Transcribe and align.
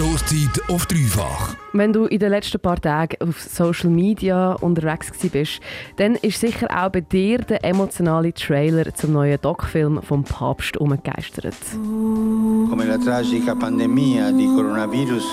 Stoßzeit 0.00 0.62
auf 0.70 0.86
dreifach. 0.86 1.56
Wenn 1.74 1.92
du 1.92 2.06
in 2.06 2.20
den 2.20 2.30
letzten 2.30 2.58
paar 2.58 2.80
Tagen 2.80 3.16
auf 3.20 3.38
Social 3.38 3.90
Media 3.90 4.54
unterwegs 4.54 5.10
bist, 5.30 5.60
dann 5.96 6.14
ist 6.14 6.40
sicher 6.40 6.68
auch 6.70 6.88
bei 6.88 7.02
dir 7.02 7.40
der 7.40 7.62
emotionale 7.62 8.32
Trailer 8.32 8.94
zum 8.94 9.12
neuen 9.12 9.38
Doc-Film 9.42 10.00
vom 10.00 10.24
Papst 10.24 10.78
umgegeistert. 10.78 11.54
Come 11.74 12.86
la 12.86 12.96
tragica 12.96 13.54
pandemia 13.54 14.30
di 14.30 14.46
coronavirus 14.46 15.26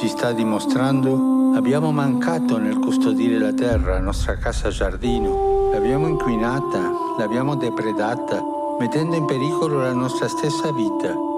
ci 0.00 0.08
sta 0.08 0.32
dimostrando, 0.32 1.52
abbiamo 1.54 1.92
mancato 1.92 2.56
nel 2.56 2.78
custodire 2.78 3.38
la 3.38 3.52
terra, 3.52 4.00
nostra 4.00 4.38
casa 4.38 4.70
giardino. 4.70 5.70
L'abbiamo 5.70 6.06
inquinata, 6.06 6.80
l'abbiamo 7.18 7.56
depredata, 7.56 8.42
mettendo 8.80 9.16
in 9.16 9.26
pericolo 9.26 9.82
la 9.82 9.92
nostra 9.92 10.28
stessa 10.28 10.72
vita. 10.72 11.37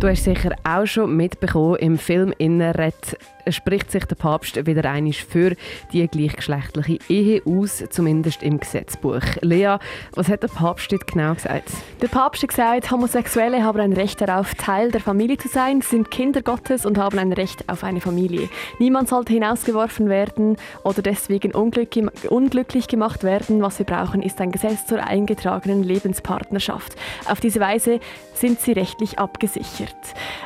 Du 0.00 0.06
hast 0.06 0.22
sicher 0.22 0.54
auch 0.62 0.86
schon 0.86 1.16
mitbekommen, 1.16 1.74
im 1.80 1.98
Film 1.98 2.32
Innenret 2.38 3.18
spricht 3.50 3.90
sich 3.90 4.04
der 4.04 4.14
Papst 4.14 4.66
wieder 4.66 4.88
einmal 4.88 5.12
für 5.12 5.56
die 5.92 6.06
gleichgeschlechtliche 6.06 6.98
Ehe 7.08 7.42
aus, 7.44 7.82
zumindest 7.90 8.42
im 8.42 8.60
Gesetzbuch. 8.60 9.22
Lea, 9.40 9.76
was 10.12 10.28
hat 10.28 10.42
der 10.42 10.48
Papst 10.48 10.92
dort 10.92 11.06
genau 11.06 11.34
gesagt? 11.34 11.70
Der 12.00 12.08
Papst 12.08 12.42
hat 12.42 12.50
gesagt, 12.50 12.90
Homosexuelle 12.90 13.64
haben 13.64 13.80
ein 13.80 13.92
Recht 13.92 14.20
darauf, 14.20 14.54
Teil 14.54 14.90
der 14.90 15.00
Familie 15.00 15.38
zu 15.38 15.48
sein, 15.48 15.80
sind 15.80 16.10
Kinder 16.10 16.42
Gottes 16.42 16.84
und 16.84 16.98
haben 16.98 17.18
ein 17.18 17.32
Recht 17.32 17.68
auf 17.68 17.84
eine 17.84 18.00
Familie. 18.00 18.48
Niemand 18.78 19.08
sollte 19.08 19.32
hinausgeworfen 19.32 20.08
werden 20.08 20.56
oder 20.84 21.02
deswegen 21.02 21.52
unglücklich 21.52 22.86
gemacht 22.86 23.24
werden. 23.24 23.62
Was 23.62 23.78
wir 23.78 23.86
brauchen, 23.86 24.22
ist 24.22 24.40
ein 24.40 24.52
Gesetz 24.52 24.86
zur 24.86 25.02
eingetragenen 25.02 25.82
Lebenspartnerschaft. 25.82 26.96
Auf 27.28 27.40
diese 27.40 27.60
Weise 27.60 28.00
sind 28.34 28.60
sie 28.60 28.72
rechtlich 28.72 29.18
abgesichert. 29.18 29.87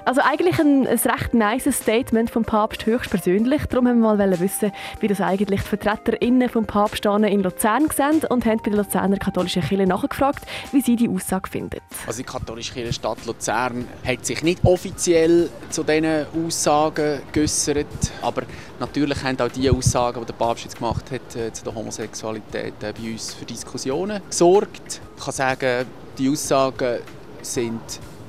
Also 0.04 0.20
eigentlich 0.20 0.58
ein, 0.58 0.86
ein 0.86 0.98
recht 0.98 1.34
nice 1.34 1.68
Statement 1.72 2.30
vom 2.30 2.44
Papst 2.44 2.86
höchstpersönlich. 2.86 3.66
Darum 3.66 3.86
haben 3.86 4.00
wir 4.00 4.16
mal 4.16 4.40
wissen, 4.40 4.72
wie 5.00 5.08
das 5.08 5.20
eigentlich 5.20 5.62
die 5.62 5.68
VertreterInnen 5.68 6.48
vom 6.48 6.66
Papst 6.66 7.04
in 7.04 7.42
Luzern 7.42 7.88
sehen 7.90 8.22
und 8.28 8.44
haben 8.44 8.58
bei 8.62 8.70
der 8.70 8.78
Luzerner 8.78 9.16
katholischen 9.16 9.62
Kirche 9.62 9.86
nachgefragt, 9.86 10.44
wie 10.72 10.80
sie 10.80 10.96
die 10.96 11.08
Aussage 11.08 11.48
finden. 11.48 11.80
Also 12.06 12.18
die 12.18 12.28
katholische 12.28 12.72
Kirche 12.72 12.92
Stadt 12.92 13.24
Luzern 13.26 13.86
hat 14.04 14.26
sich 14.26 14.42
nicht 14.42 14.64
offiziell 14.64 15.48
zu 15.70 15.84
diesen 15.84 16.26
Aussagen 16.44 17.20
geäußert, 17.32 17.86
aber 18.22 18.42
natürlich 18.80 19.22
haben 19.22 19.40
auch 19.40 19.48
die 19.48 19.70
Aussagen, 19.70 20.20
die 20.20 20.26
der 20.26 20.32
Papst 20.34 20.64
jetzt 20.64 20.78
gemacht 20.78 21.10
hat 21.10 21.36
äh, 21.36 21.52
zu 21.52 21.64
der 21.64 21.74
Homosexualität, 21.74 22.74
äh, 22.82 22.92
bei 22.92 23.12
uns 23.12 23.34
für 23.34 23.44
Diskussionen 23.44 24.20
gesorgt. 24.28 25.00
Ich 25.16 25.24
kann 25.24 25.34
sagen, 25.34 25.86
die 26.18 26.28
Aussagen 26.28 26.98
sind 27.42 27.80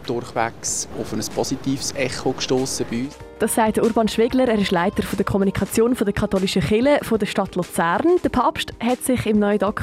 durchwegs 0.07 0.87
auf 0.99 1.13
ein 1.13 1.21
positives 1.33 1.93
Echo 1.95 2.33
gestoßen 2.33 2.85
bei 2.89 3.03
uns. 3.05 3.22
Das 3.39 3.55
sagt 3.55 3.77
Urban 3.77 4.07
Schwegler, 4.07 4.47
er 4.47 4.59
ist 4.59 4.71
Leiter 4.71 5.03
der 5.17 5.25
Kommunikation 5.25 5.93
der 5.95 6.13
katholischen 6.13 6.61
Kirche 6.61 6.99
der 7.19 7.25
Stadt 7.25 7.55
Luzern. 7.55 8.03
Der 8.23 8.29
Papst 8.29 8.73
hat 8.79 9.03
sich 9.03 9.25
im 9.25 9.39
neuen 9.39 9.59
Doc 9.59 9.81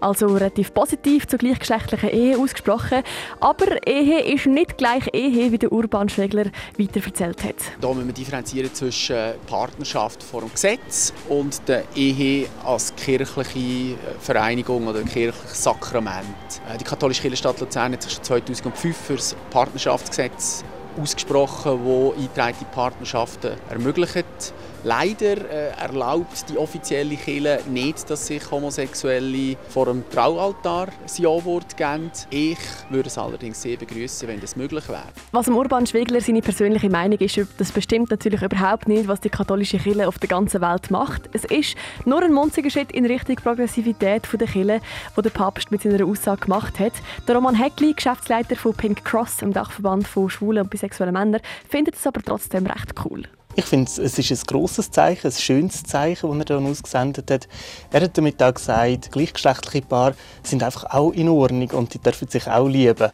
also 0.00 0.26
relativ 0.26 0.74
positiv 0.74 1.26
zur 1.26 1.38
gleichgeschlechtlichen 1.38 2.10
Ehe 2.10 2.36
ausgesprochen. 2.36 3.02
Aber 3.40 3.86
Ehe 3.86 4.20
ist 4.34 4.46
nicht 4.46 4.76
gleich 4.76 5.08
Ehe, 5.12 5.52
wie 5.52 5.58
der 5.58 5.72
Urban 5.72 6.08
Schwegler 6.08 6.46
weiter 6.76 7.04
erzählt 7.04 7.44
hat. 7.44 7.56
Hier 7.80 7.94
müssen 7.94 8.06
wir 8.08 8.14
differenzieren 8.14 8.74
zwischen 8.74 9.16
Partnerschaft 9.46 10.22
vor 10.22 10.40
dem 10.40 10.52
Gesetz 10.52 11.12
und 11.28 11.66
der 11.66 11.84
Ehe 11.94 12.48
als 12.64 12.94
kirchliche 12.96 13.96
Vereinigung 14.20 14.86
oder 14.86 15.02
kirchliches 15.02 15.62
Sakrament. 15.62 16.26
Äh, 16.72 16.76
die 16.78 16.84
katholische 16.84 17.22
Kirche 17.22 17.36
Stadt 17.36 17.60
Luzern 17.60 17.92
hat 17.92 18.02
sich 18.02 18.12
schon 18.12 18.24
2005 18.24 18.96
für 18.96 19.16
das 19.16 19.36
Partnerschaftsgesetz 19.50 20.64
ausgesprochen, 21.00 21.80
wo 21.84 22.12
eingetragene 22.12 22.66
Partnerschaften 22.72 23.52
ermöglicht. 23.70 24.24
Leider 24.88 25.36
äh, 25.50 25.68
erlaubt 25.78 26.48
die 26.48 26.56
offizielle 26.56 27.16
Kirche 27.16 27.60
nicht, 27.68 28.08
dass 28.08 28.26
sich 28.26 28.50
Homosexuelle 28.50 29.58
vor 29.68 29.84
dem 29.84 30.02
Traualtar 30.08 30.86
ein 30.86 31.22
Ja-Wort 31.22 31.76
geben. 31.76 32.10
Ich 32.30 32.56
würde 32.88 33.08
es 33.08 33.18
allerdings 33.18 33.60
sehr 33.60 33.76
begrüßen, 33.76 34.26
wenn 34.26 34.40
das 34.40 34.56
möglich 34.56 34.88
wäre. 34.88 35.02
Was 35.32 35.46
Urban 35.46 35.86
Schwegler 35.86 36.22
seine 36.22 36.40
persönliche 36.40 36.88
Meinung 36.88 37.18
ist, 37.18 37.38
das 37.58 37.70
bestimmt 37.70 38.10
natürlich 38.10 38.40
überhaupt 38.40 38.88
nicht, 38.88 39.08
was 39.08 39.20
die 39.20 39.28
katholische 39.28 39.76
Kirche 39.76 40.08
auf 40.08 40.18
der 40.18 40.30
ganzen 40.30 40.62
Welt 40.62 40.90
macht. 40.90 41.28
Es 41.34 41.44
ist 41.44 41.76
nur 42.06 42.22
ein 42.22 42.32
munziger 42.32 42.70
Schritt 42.70 42.90
in 42.90 43.04
Richtung 43.04 43.36
Progressivität 43.36 44.22
der 44.32 44.48
Kirche, 44.48 44.80
wo 45.14 45.20
der 45.20 45.28
Papst 45.28 45.70
mit 45.70 45.82
seiner 45.82 46.06
Aussage 46.06 46.46
gemacht 46.46 46.78
hat. 46.78 46.94
Der 47.26 47.34
Roman 47.34 47.56
Heckli, 47.56 47.92
Geschäftsleiter 47.92 48.56
von 48.56 48.72
Pink 48.72 49.04
Cross, 49.04 49.36
dem 49.36 49.52
Dachverband 49.52 50.08
von 50.08 50.30
schwulen 50.30 50.62
und 50.62 50.70
bisexuellen 50.70 51.12
Männern, 51.12 51.42
findet 51.68 51.96
es 51.96 52.06
aber 52.06 52.22
trotzdem 52.22 52.64
recht 52.64 52.94
cool. 53.04 53.24
Ich 53.58 53.64
finde, 53.64 53.90
es 53.90 53.98
ist 53.98 54.30
ein 54.30 54.46
grosses 54.46 54.88
Zeichen, 54.88 55.26
ein 55.26 55.32
schönes 55.32 55.82
Zeichen, 55.82 56.30
das 56.30 56.38
er 56.38 56.44
dann 56.44 56.66
ausgesendet 56.68 57.28
hat. 57.28 57.48
Er 57.90 58.02
hat 58.02 58.16
damit 58.16 58.40
auch 58.40 58.54
gesagt, 58.54 59.10
gleichgeschlechtliche 59.10 59.84
Paare 59.84 60.14
sind 60.44 60.62
einfach 60.62 60.84
auch 60.84 61.10
in 61.10 61.28
Ordnung 61.28 61.68
und 61.72 61.92
die 61.92 61.98
dürfen 61.98 62.28
sich 62.28 62.46
auch 62.46 62.68
lieben. 62.68 63.10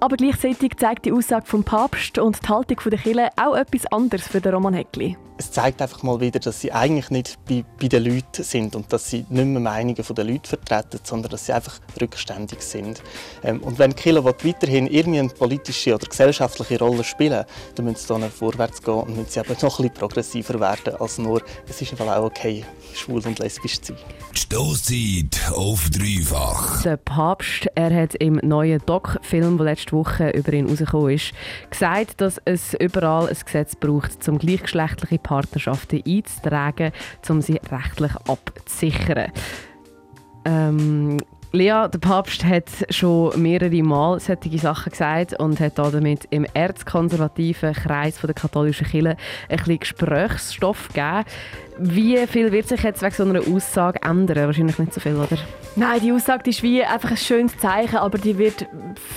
Aber 0.00 0.16
gleichzeitig 0.16 0.76
zeigt 0.76 1.06
die 1.06 1.12
Aussage 1.12 1.46
vom 1.46 1.64
Papst 1.64 2.18
und 2.18 2.42
die 2.42 2.48
Haltung 2.48 2.78
der 2.86 2.98
Kirche 2.98 3.28
auch 3.36 3.56
etwas 3.56 3.86
anderes 3.86 4.26
für 4.26 4.40
den 4.40 4.54
Roman 4.54 4.74
Heckli 4.74 5.16
es 5.38 5.50
zeigt 5.50 5.82
einfach 5.82 6.02
mal 6.02 6.20
wieder, 6.20 6.40
dass 6.40 6.60
sie 6.60 6.72
eigentlich 6.72 7.10
nicht 7.10 7.38
bei, 7.46 7.64
bei 7.80 7.88
den 7.88 8.04
Leuten 8.04 8.42
sind 8.42 8.74
und 8.74 8.92
dass 8.92 9.10
sie 9.10 9.26
nicht 9.28 9.46
mehr 9.46 9.60
Meinungen 9.60 9.94
der 9.96 10.24
Leute 10.24 10.48
vertreten, 10.48 11.00
sondern 11.02 11.30
dass 11.30 11.46
sie 11.46 11.52
einfach 11.52 11.78
rückständig 12.00 12.62
sind. 12.62 13.02
Ähm, 13.42 13.60
und 13.60 13.78
wenn 13.78 13.94
Killer 13.94 14.24
weiterhin 14.24 14.86
irgendeine 14.86 15.28
politische 15.28 15.94
oder 15.94 16.06
gesellschaftliche 16.06 16.78
Rolle 16.78 17.04
spielen 17.04 17.44
dann 17.74 17.84
müssen 17.84 17.98
sie 17.98 18.06
dann 18.06 18.30
vorwärts 18.30 18.82
gehen 18.82 18.94
und 18.94 19.16
müssen 19.16 19.28
sie 19.28 19.40
aber 19.40 19.50
noch 19.50 19.78
ein 19.78 19.88
bisschen 19.88 19.90
progressiver 19.90 20.60
werden 20.60 20.96
als 20.98 21.18
nur, 21.18 21.42
es 21.68 21.80
ist 21.82 21.92
einfach 21.92 22.16
auch 22.16 22.24
okay, 22.24 22.64
schwul 22.94 23.22
und 23.26 23.38
lesbisch 23.38 23.80
zu 23.80 23.92
sein. 23.94 24.02
Stoßzeit 24.32 25.52
auf 25.52 25.88
dreifach. 25.90 26.82
Der 26.82 26.96
Papst, 26.96 27.66
er 27.74 27.94
hat 27.94 28.14
im 28.16 28.40
neuen 28.42 28.80
Doc-Film, 28.86 29.58
der 29.58 29.66
letzte 29.86 29.96
Woche 29.96 30.30
über 30.30 30.52
ihn 30.52 30.68
rausgekommen 30.68 31.10
ist, 31.10 31.32
gesagt, 31.70 32.20
dass 32.20 32.40
es 32.44 32.74
überall 32.74 33.28
ein 33.28 33.36
Gesetz 33.44 33.76
braucht, 33.76 34.22
zum 34.22 34.38
gleichgeschlechtliche 34.38 35.18
Partnerschaften 35.18 36.02
einzutragen, 36.06 36.92
um 37.28 37.40
sie 37.40 37.60
rechtlich 37.70 38.12
abzusichern. 38.28 39.32
Ähm, 40.44 41.18
Lea, 41.52 41.88
der 41.90 41.98
Papst 42.00 42.44
hat 42.44 42.68
schon 42.90 43.40
mehrere 43.40 43.82
Mal 43.82 44.20
solche 44.20 44.58
Sachen 44.58 44.90
gesagt 44.90 45.38
und 45.38 45.58
hat 45.60 45.78
damit 45.78 46.26
im 46.30 46.44
erzkonservativen 46.52 47.72
Kreis 47.72 48.20
der 48.20 48.34
katholischen 48.34 48.86
Kirche 48.86 49.16
ein 49.48 49.56
bisschen 49.56 49.78
Gesprächsstoff 49.78 50.88
gegeben. 50.88 51.24
Wie 51.78 52.26
viel 52.26 52.52
wird 52.52 52.68
sich 52.68 52.82
jetzt 52.82 53.02
wegen 53.02 53.14
so 53.14 53.24
einer 53.24 53.40
Aussage 53.40 54.02
ändern? 54.02 54.46
Wahrscheinlich 54.46 54.78
nicht 54.78 54.92
so 54.92 55.00
viel, 55.00 55.16
oder? 55.16 55.38
Nein, 55.78 56.00
die 56.00 56.10
Aussage 56.10 56.48
ist 56.48 56.62
wie 56.62 56.82
einfach 56.82 57.10
ein 57.10 57.18
schönes 57.18 57.58
Zeichen, 57.58 57.98
aber 57.98 58.16
die 58.16 58.38
wird 58.38 58.66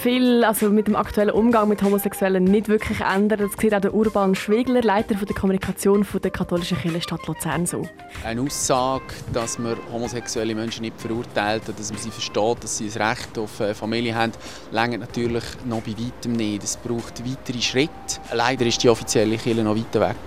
viel, 0.01 0.43
also 0.43 0.69
mit 0.69 0.87
dem 0.87 0.97
aktuellen 0.97 1.31
Umgang 1.31 1.69
mit 1.69 1.81
Homosexuellen 1.81 2.43
nicht 2.43 2.67
wirklich 2.67 2.99
ändern. 2.99 3.39
Das 3.39 3.51
sieht 3.57 3.73
auch 3.73 3.79
der 3.79 3.93
Urban 3.93 4.35
Schwegler, 4.35 4.81
Leiter 4.81 5.15
der 5.15 5.33
Kommunikation 5.33 6.05
der 6.21 6.31
katholischen 6.31 6.77
Kirche 6.77 7.01
Stadt 7.01 7.25
Luzern 7.27 7.65
so. 7.65 7.87
Eine 8.25 8.41
Aussage, 8.41 9.05
dass 9.31 9.57
man 9.57 9.77
homosexuelle 9.89 10.53
Menschen 10.53 10.81
nicht 10.81 10.99
verurteilt, 10.99 11.63
dass 11.65 11.93
man 11.93 12.01
sie 12.01 12.11
versteht, 12.11 12.61
dass 12.61 12.77
sie 12.77 12.91
ein 12.93 13.01
Recht 13.07 13.37
auf 13.37 13.61
äh, 13.61 13.73
Familie 13.73 14.13
haben, 14.13 14.33
längert 14.73 14.99
natürlich 14.99 15.45
noch 15.63 15.81
bei 15.81 15.91
weitem 15.91 16.33
nicht. 16.33 16.61
Es 16.61 16.75
braucht 16.75 17.23
weitere 17.25 17.61
Schritte. 17.61 17.91
Leider 18.33 18.65
ist 18.65 18.83
die 18.83 18.89
offizielle 18.89 19.37
Kirche 19.37 19.63
noch 19.63 19.77
weiter 19.77 20.01
weg 20.01 20.17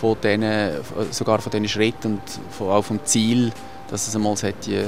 von 0.00 0.16
denen, 0.22 0.76
sogar 1.10 1.40
von 1.40 1.50
diesen 1.50 1.66
Schritten 1.66 2.20
und 2.60 2.64
auch 2.68 2.82
vom 2.82 3.04
Ziel, 3.04 3.50
dass 3.90 4.06
es 4.06 4.14
einmal 4.14 4.36
die 4.64 4.84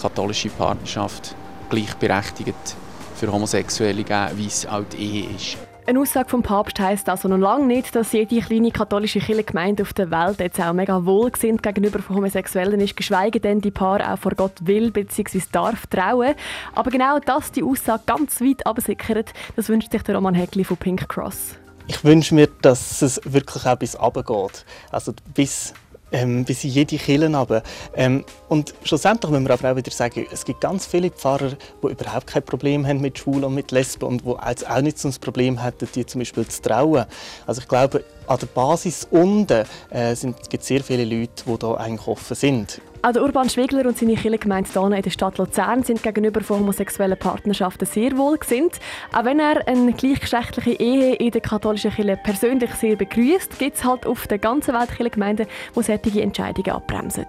katholische 0.00 0.48
Partnerschaft 0.50 1.34
gleichberechtigt 1.70 2.76
für 3.14 3.32
Homosexuelle 3.32 4.04
geben, 4.04 4.30
wie 4.36 4.46
es 4.46 4.66
auch 4.66 4.84
die 4.92 4.96
Ehe 4.96 5.30
ist. 5.34 5.58
Eine 5.88 6.00
Aussage 6.00 6.28
vom 6.28 6.42
Papst 6.42 6.78
heisst 6.80 7.08
also 7.08 7.28
noch 7.28 7.38
lange 7.38 7.64
nicht, 7.64 7.94
dass 7.96 8.12
jede 8.12 8.40
kleine 8.40 8.70
katholische 8.70 9.20
Kirchengemeinde 9.20 9.84
auf 9.84 9.94
der 9.94 10.10
Welt 10.10 10.38
jetzt 10.38 10.60
auch 10.60 10.74
mega 10.74 11.06
wohlgesinnt 11.06 11.62
gegenüber 11.62 12.00
von 12.00 12.16
Homosexuellen 12.16 12.78
ist, 12.82 12.94
geschweige 12.94 13.40
denn 13.40 13.62
die 13.62 13.70
Paar 13.70 14.12
auch 14.12 14.18
vor 14.18 14.32
Gott 14.32 14.52
will 14.60 14.90
bzw. 14.90 15.40
darf 15.50 15.86
trauen. 15.86 16.34
Aber 16.74 16.90
genau 16.90 17.18
das 17.20 17.52
die 17.52 17.62
Aussage 17.62 18.02
ganz 18.04 18.42
weit 18.42 18.66
absickert, 18.66 19.32
das 19.56 19.70
wünscht 19.70 19.90
sich 19.90 20.02
der 20.02 20.16
Roman 20.16 20.34
Heckli 20.34 20.62
von 20.62 20.76
Pink 20.76 21.08
Cross. 21.08 21.54
Ich 21.86 22.04
wünsche 22.04 22.34
mir, 22.34 22.48
dass 22.60 23.00
es 23.00 23.18
wirklich 23.24 23.64
auch 23.64 23.76
bis 23.76 23.96
geht. 23.96 24.66
Also 24.90 25.14
bis 25.32 25.72
ähm, 26.12 26.44
bis 26.44 26.64
in 26.64 26.70
jede 26.70 26.96
Kirche 26.96 27.24
runter. 27.24 27.62
Ähm, 27.94 28.24
und 28.48 28.74
schlussendlich 28.82 29.30
müssen 29.30 29.46
wir 29.46 29.54
aber 29.54 29.72
auch 29.72 29.76
wieder 29.76 29.90
sagen, 29.90 30.26
es 30.30 30.44
gibt 30.44 30.60
ganz 30.60 30.86
viele 30.86 31.10
Pfarrer, 31.10 31.50
die 31.82 31.86
überhaupt 31.86 32.26
kein 32.26 32.42
Problem 32.42 32.86
haben 32.86 33.00
mit 33.00 33.18
Schwulen 33.18 33.44
und 33.44 33.54
mit 33.54 33.70
Lesben 33.72 34.04
und 34.04 34.22
die 34.24 34.66
auch 34.66 34.80
nicht 34.80 34.98
so 34.98 35.08
ein 35.08 35.14
Problem 35.20 35.62
hätten, 35.62 35.88
die 35.94 36.06
zum 36.06 36.20
Beispiel 36.20 36.46
zu 36.46 36.62
trauen. 36.62 37.04
Also 37.46 37.60
ich 37.60 37.68
glaube, 37.68 38.04
an 38.26 38.38
der 38.38 38.46
Basis 38.46 39.06
unten 39.10 39.64
äh, 39.90 40.14
gibt 40.48 40.62
es 40.62 40.66
sehr 40.66 40.82
viele 40.82 41.04
Leute, 41.04 41.44
die 41.46 41.58
da 41.58 41.74
eigentlich 41.74 42.06
offen 42.06 42.36
sind. 42.36 42.80
Auch 43.00 43.12
der 43.12 43.22
Urban 43.22 43.48
Schwegler 43.48 43.86
und 43.86 43.96
seine 43.96 44.16
Kirchengemeinde 44.16 44.70
Dana 44.72 44.96
in 44.96 45.02
der 45.02 45.10
Stadt 45.10 45.38
Luzern 45.38 45.84
sind 45.84 46.02
gegenüber 46.02 46.40
von 46.40 46.60
homosexuellen 46.60 47.16
Partnerschaften 47.16 47.86
sehr 47.86 48.16
wohl 48.18 48.36
gesinnt. 48.38 48.80
Auch 49.12 49.24
wenn 49.24 49.38
er 49.38 49.66
eine 49.68 49.92
gleichgeschlechtliche 49.92 50.72
Ehe 50.72 51.14
in 51.14 51.30
der 51.30 51.40
katholischen 51.40 51.92
Kirche 51.92 52.18
persönlich 52.22 52.70
sehr 52.74 52.96
begrüßt, 52.96 53.58
gibt 53.60 53.76
es 53.76 53.84
halt 53.84 54.04
auf 54.04 54.26
der 54.26 54.38
ganzen 54.38 54.74
Welt 54.74 54.88
Kirchengemeinden, 54.88 55.46
die 55.76 55.82
solche 55.82 56.22
Entscheidungen 56.22 56.72
abbremsen. 56.72 57.26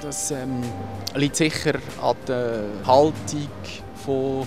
Das 0.00 0.30
ähm, 0.30 0.62
liegt 1.16 1.34
sicher 1.34 1.74
an 2.00 2.16
der 2.28 2.64
Haltung 2.86 3.48
von 4.04 4.46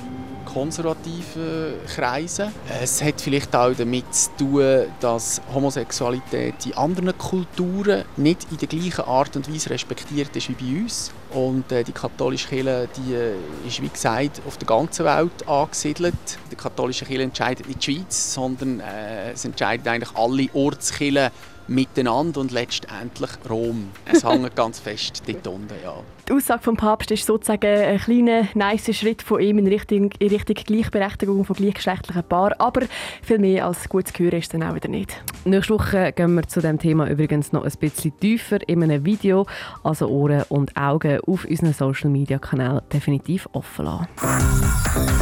konservativen 0.55 1.73
Kreisen. 1.85 2.49
Es 2.81 3.03
hat 3.03 3.19
vielleicht 3.19 3.53
auch 3.53 3.73
damit 3.73 4.05
zu 4.15 4.29
tun, 4.37 4.85
dass 5.01 5.41
Homosexualität 5.53 6.65
in 6.65 6.73
anderen 6.75 7.17
Kulturen 7.17 8.05
nicht 8.15 8.47
in 8.49 8.57
der 8.57 8.69
gleichen 8.69 9.03
Art 9.03 9.35
und 9.35 9.53
Weise 9.53 9.69
respektiert 9.69 10.33
ist 10.33 10.47
wie 10.47 10.53
bei 10.53 10.81
uns. 10.81 11.11
Und 11.33 11.69
äh, 11.73 11.83
die 11.83 11.91
katholische 11.91 12.47
Kirche 12.47 12.87
die, 12.95 13.13
äh, 13.13 13.67
ist, 13.67 13.81
wie 13.81 13.89
gesagt, 13.89 14.41
auf 14.47 14.57
der 14.57 14.65
ganzen 14.65 15.03
Welt 15.03 15.45
angesiedelt. 15.45 16.15
Die 16.49 16.55
katholische 16.55 17.03
Kirche 17.03 17.23
entscheidet 17.23 17.67
nicht 17.67 17.85
die 17.85 17.95
Schweiz, 17.95 18.33
sondern 18.33 18.79
äh, 18.79 19.33
es 19.33 19.43
entscheiden 19.43 19.85
eigentlich 19.89 20.15
alle 20.15 20.47
Ortskirchen 20.53 21.31
miteinander 21.67 22.41
und 22.41 22.51
letztendlich 22.51 23.31
Rom. 23.49 23.89
Es 24.05 24.23
hängt 24.23 24.55
ganz 24.55 24.79
fest 24.79 25.23
dort 25.27 25.47
unten, 25.47 25.73
ja. 25.83 25.95
Die 26.27 26.33
Aussage 26.33 26.63
vom 26.63 26.75
Papst 26.75 27.11
ist 27.11 27.25
sozusagen 27.25 27.67
ein 27.67 27.99
kleiner, 27.99 28.47
nice 28.55 28.95
Schritt 28.95 29.21
von 29.21 29.39
ihm 29.39 29.59
in 29.59 29.67
Richtung, 29.67 30.11
in 30.17 30.29
Richtung 30.29 30.55
Gleichberechtigung 30.55 31.45
von 31.45 31.55
gleichgeschlechtlichen 31.55 32.23
Paaren. 32.23 32.59
Aber 32.59 32.81
viel 33.21 33.37
mehr 33.37 33.67
als 33.67 33.87
gut 33.87 34.07
zu 34.07 34.23
hören 34.23 34.39
ist 34.39 34.45
es 34.45 34.49
dann 34.49 34.63
auch 34.63 34.73
wieder 34.73 34.89
nicht. 34.89 35.15
Nächste 35.43 35.75
Woche 35.75 36.13
gehen 36.13 36.33
wir 36.33 36.47
zu 36.47 36.61
dem 36.61 36.79
Thema 36.79 37.07
übrigens 37.07 37.51
noch 37.51 37.63
ein 37.63 37.71
bisschen 37.79 38.17
tiefer 38.19 38.67
in 38.67 38.81
einem 38.81 39.05
Video. 39.05 39.45
Also 39.83 40.07
Ohren 40.07 40.43
und 40.49 40.75
Augen 40.75 41.19
auf 41.27 41.45
unseren 41.45 41.73
Social 41.73 42.09
Media 42.09 42.39
Kanälen 42.39 42.81
definitiv 42.91 43.47
offen 43.53 43.85
lassen. 43.85 44.07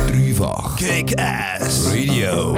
Dreifach 0.08 0.78
Kick-Ass 0.78 1.92
Radio. 1.94 2.56